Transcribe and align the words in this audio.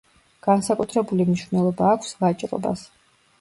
განსაკუთრებული 0.45 1.27
მნიშვნელობა 1.27 1.91
აქვს 1.97 2.17
ვაჭრობას. 2.23 2.89